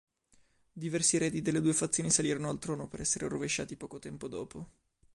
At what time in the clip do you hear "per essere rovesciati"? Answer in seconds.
2.87-3.75